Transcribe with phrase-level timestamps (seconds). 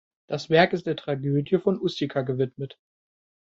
[0.25, 2.79] Das Werk ist der "Tragödie von Ustica" gewidmet.